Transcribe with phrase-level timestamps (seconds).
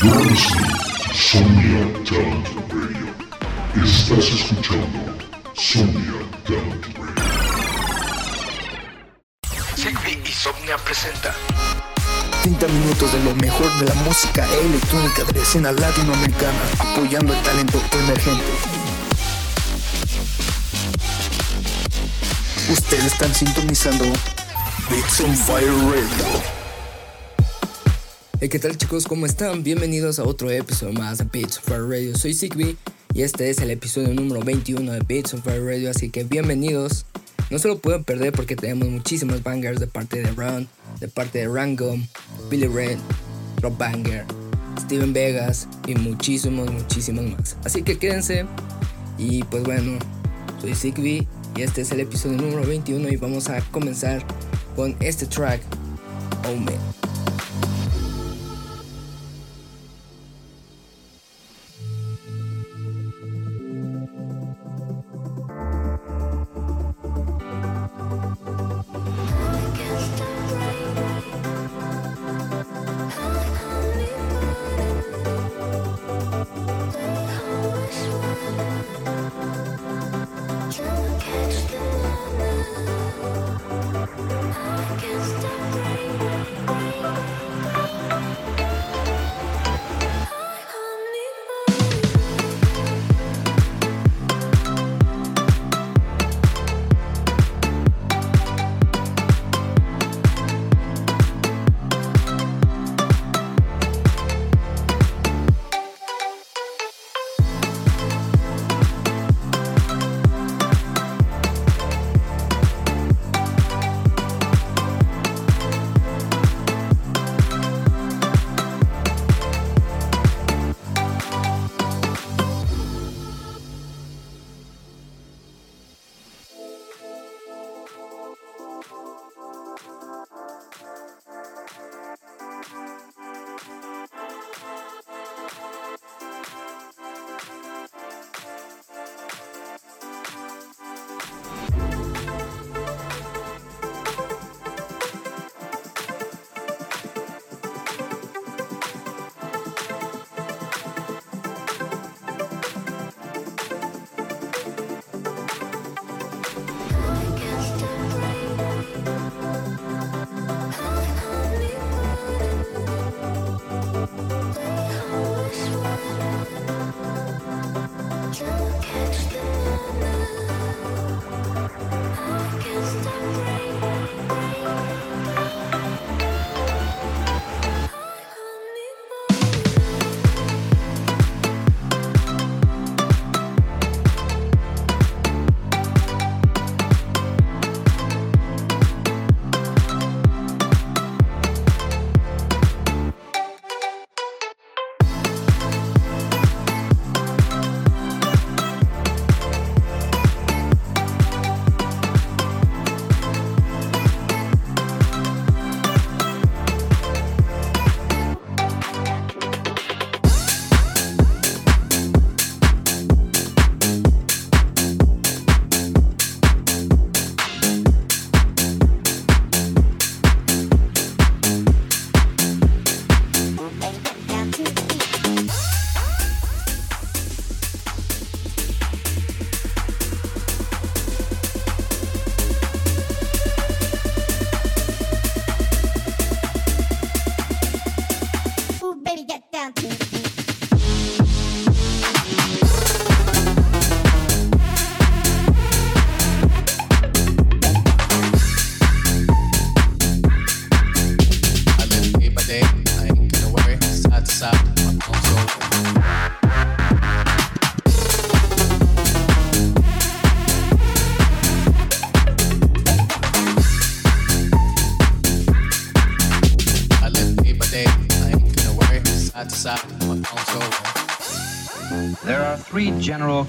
[0.00, 3.06] Sonia Talent Radio.
[3.84, 4.98] Estás escuchando
[5.54, 7.22] Sonia Talent Radio.
[9.76, 11.32] Sigby y Somnia presenta
[12.42, 17.42] 30 minutos de lo mejor de la música electrónica de la escena latinoamericana, apoyando el
[17.42, 18.44] talento emergente.
[22.68, 24.04] Ustedes están sintonizando
[24.90, 26.63] Beats on Fire Radio.
[28.44, 29.06] Hey, ¿qué tal chicos?
[29.06, 29.62] ¿Cómo están?
[29.62, 32.14] Bienvenidos a otro episodio más de Beats on Fire Radio.
[32.14, 32.76] Soy Sigby
[33.14, 37.06] y este es el episodio número 21 de Beats on Fire Radio, así que bienvenidos.
[37.48, 40.68] No se lo pueden perder porque tenemos muchísimos bangers de parte de Ron,
[41.00, 41.96] de parte de Rango,
[42.50, 42.98] Billy Red,
[43.62, 44.26] Rob Banger,
[44.78, 47.56] Steven Vegas y muchísimos, muchísimos más.
[47.64, 48.44] Así que quédense
[49.16, 49.98] y pues bueno,
[50.60, 51.26] soy Sigby
[51.56, 54.22] y este es el episodio número 21 y vamos a comenzar
[54.76, 55.62] con este track,
[56.46, 57.03] Oh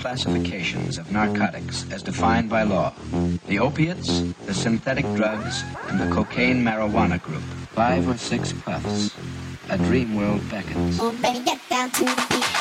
[0.00, 2.92] classifications of narcotics as defined by law
[3.46, 7.42] the opiates, the synthetic drugs, and the cocaine marijuana group.
[7.74, 9.14] Five or six puffs.
[9.68, 11.00] A dream world beckons.
[11.00, 12.59] Ooh, baby, get down to the.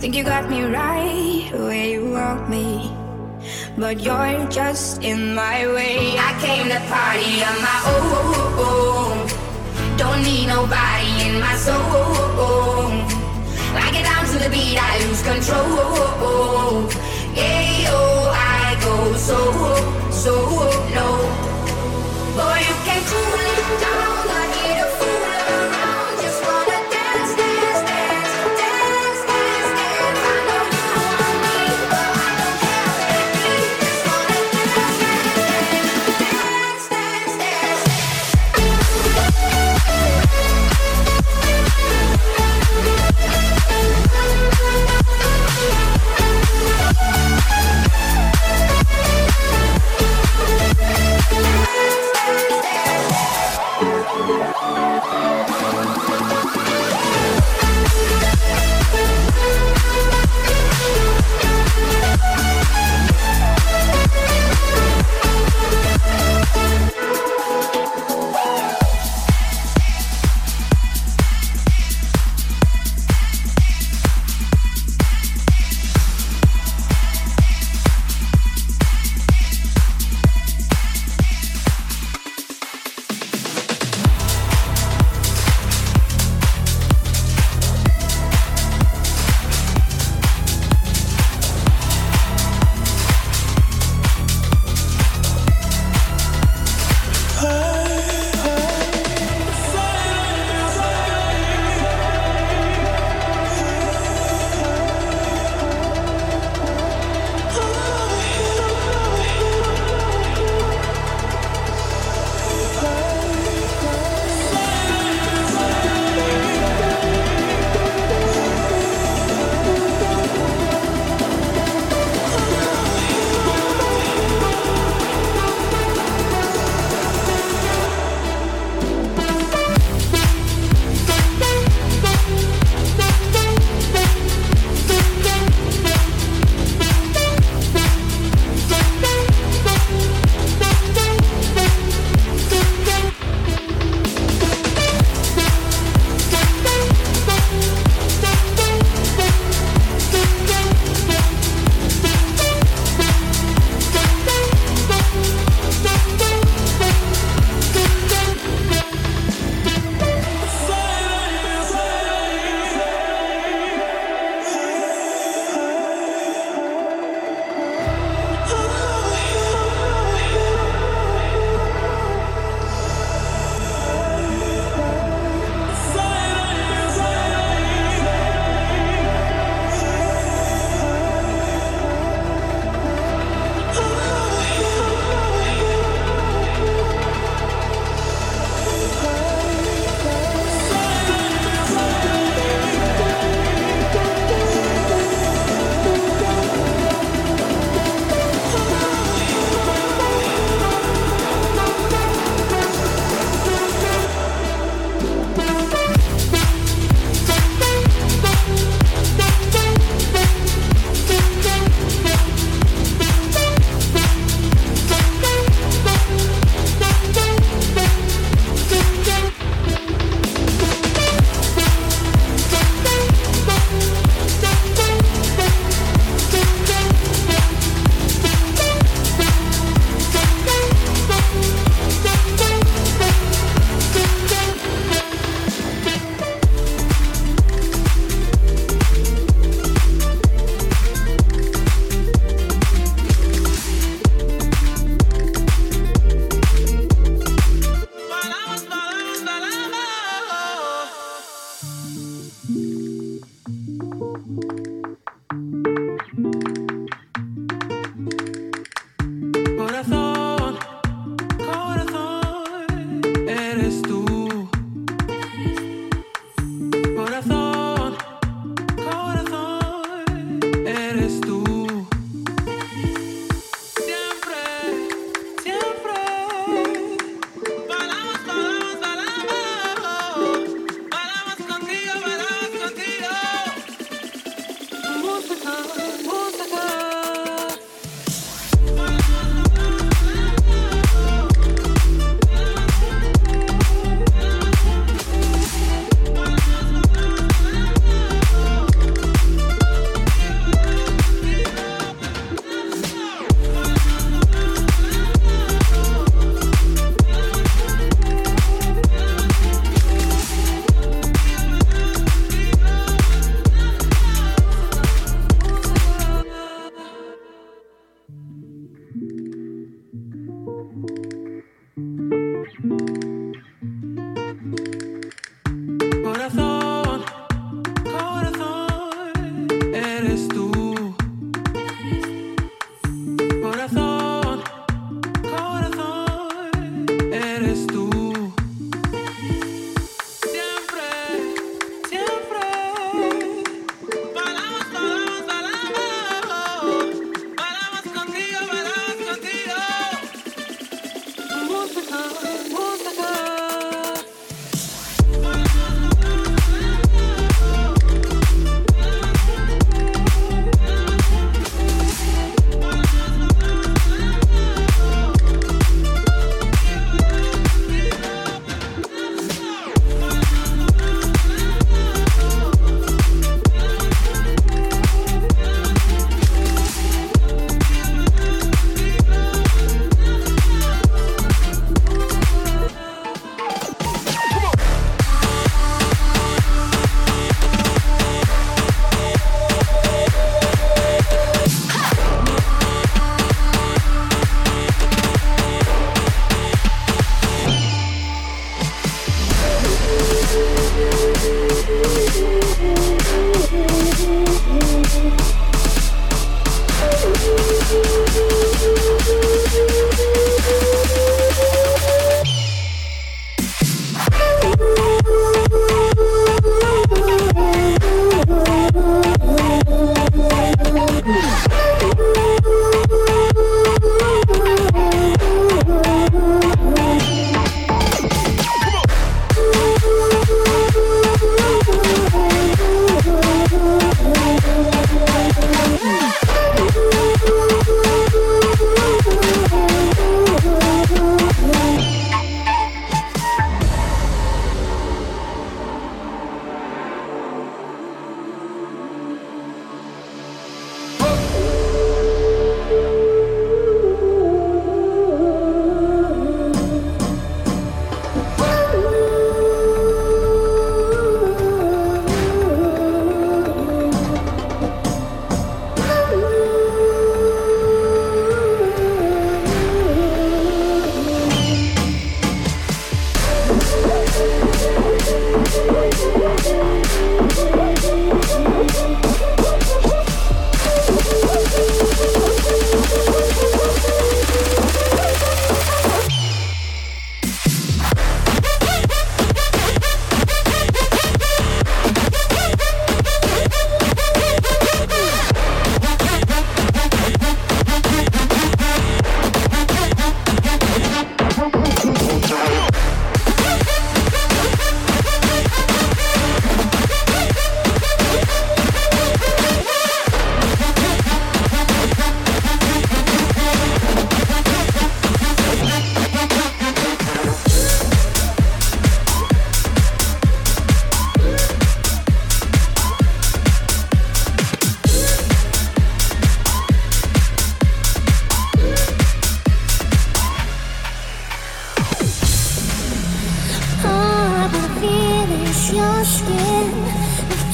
[0.00, 2.94] Think you got me right where you want me.
[3.76, 6.14] But you're just in my way.
[6.16, 7.78] I came to party on my
[8.62, 9.26] own.
[9.98, 12.94] Don't need nobody in my soul.
[13.74, 16.86] I get down to the beat, I lose control.
[17.34, 19.38] Yeah, oh, I go so,
[20.12, 20.34] so
[20.94, 21.18] low.
[22.38, 24.37] Boy, you can cool it down.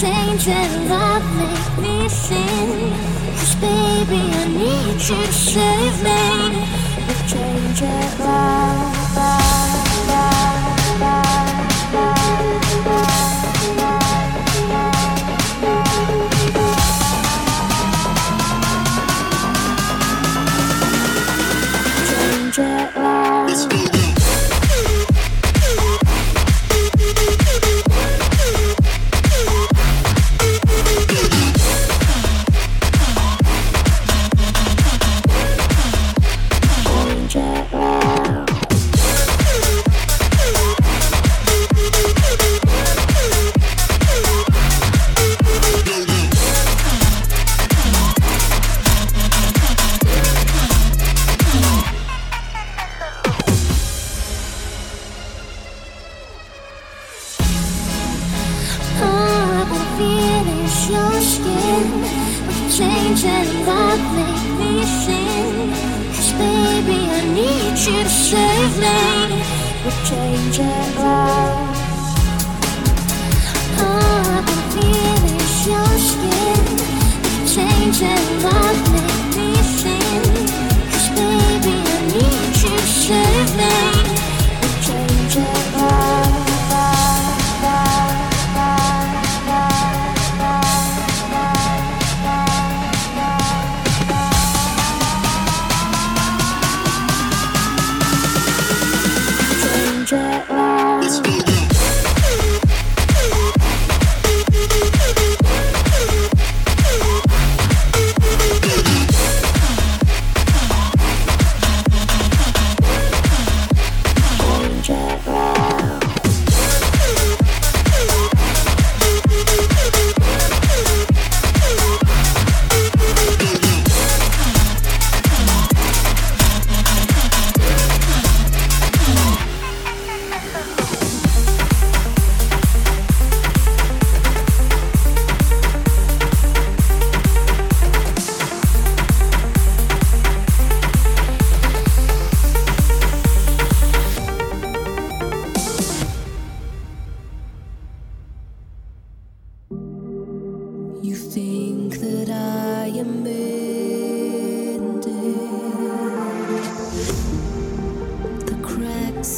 [0.00, 2.92] changing love make me sin
[3.34, 6.66] Cause baby I need you to save me.
[7.08, 9.77] The change of love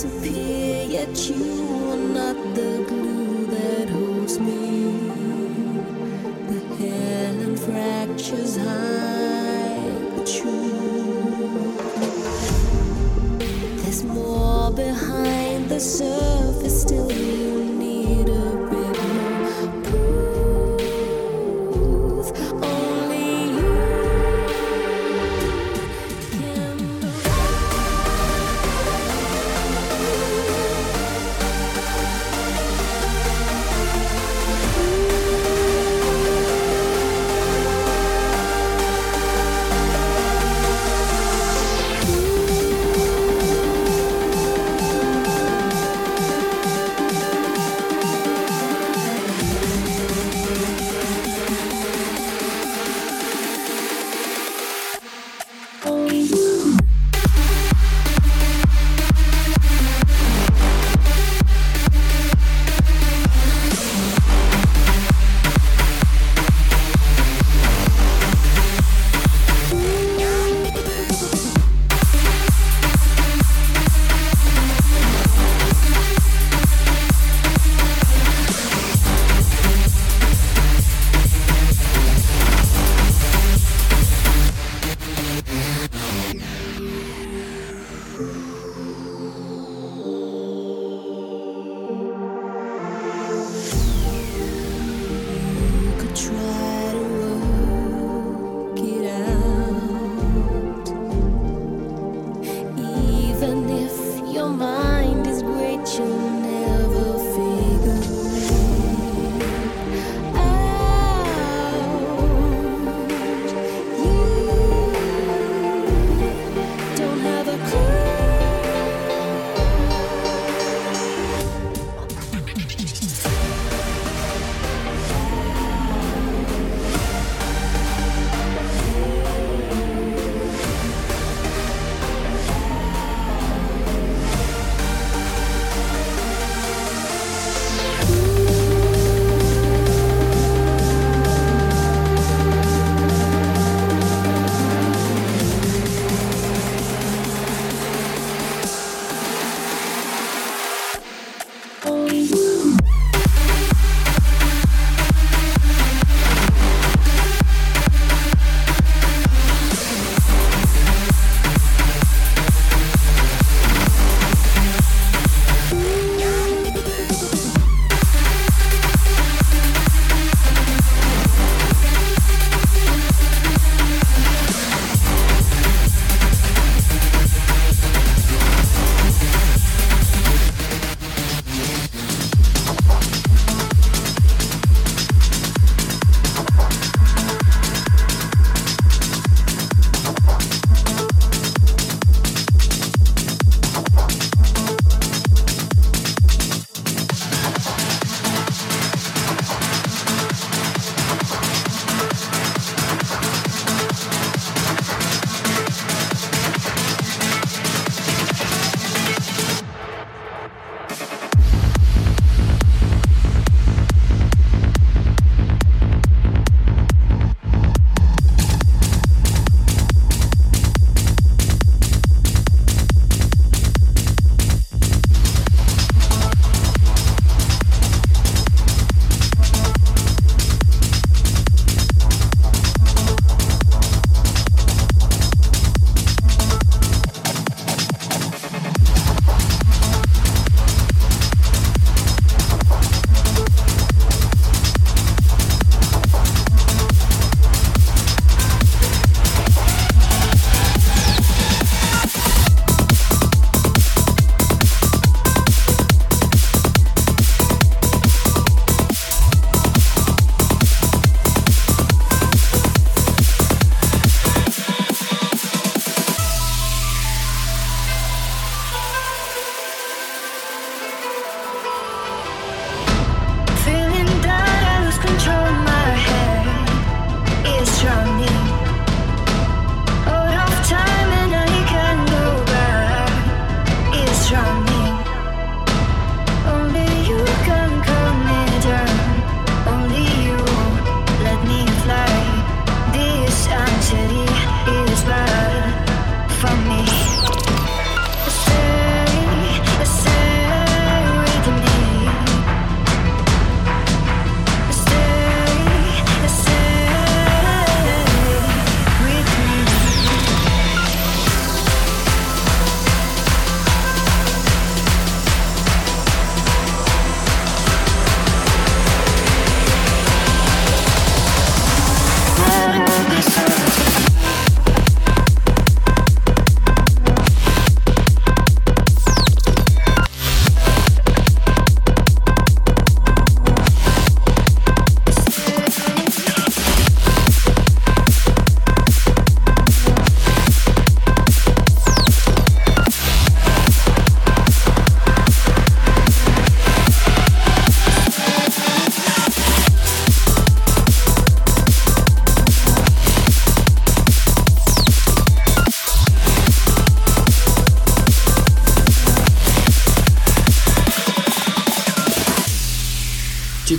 [0.00, 4.96] disappear, yet you are not the glue that holds me.
[6.48, 11.76] The hell and fractures hide the truth.
[13.82, 16.49] There's more behind the surface.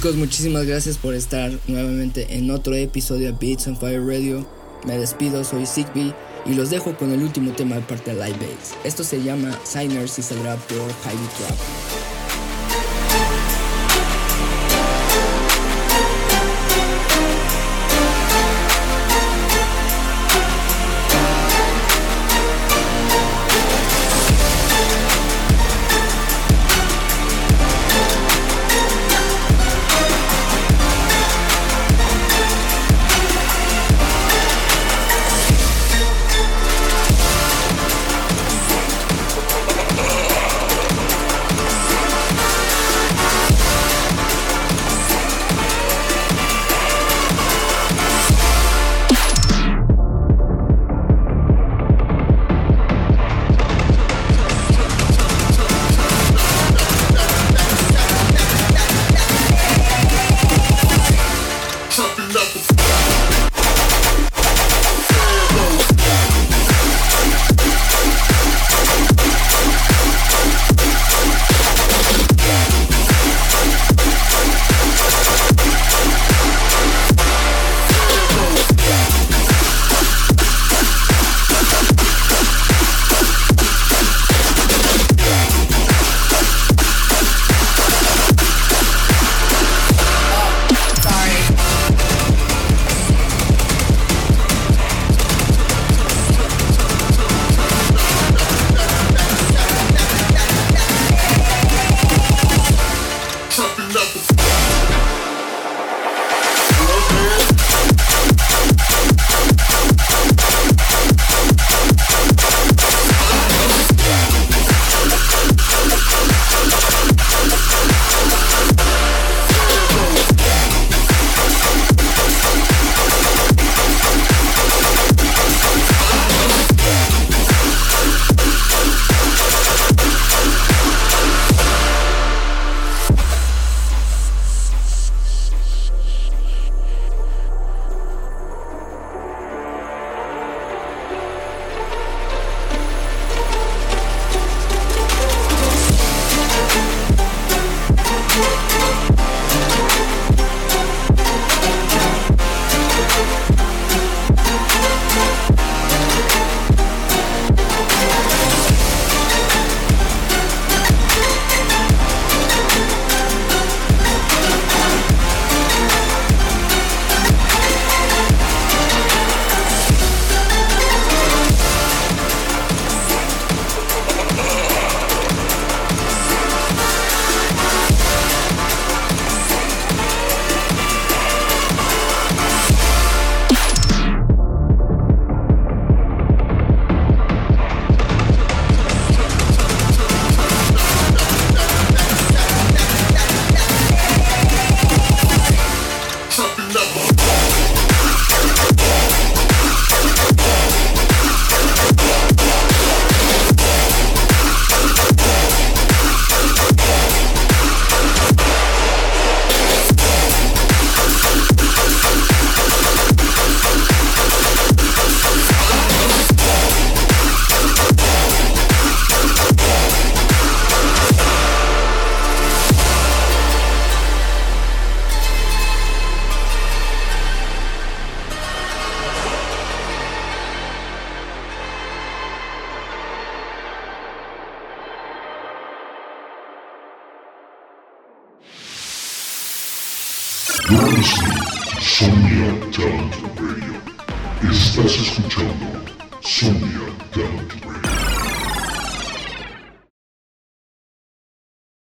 [0.01, 4.47] Chicos, muchísimas gracias por estar nuevamente en otro episodio de Beats on Fire Radio.
[4.83, 8.39] Me despido, soy Zigbee y los dejo con el último tema de parte de Live
[8.39, 8.73] Bass.
[8.83, 12.00] Esto se llama Signers y saldrá por Heavy Trap.